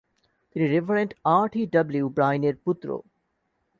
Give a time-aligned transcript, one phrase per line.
[0.51, 1.45] তিনি reverend R.
[1.49, 1.61] T.
[1.65, 2.87] W ব্রাইনের পুত্র।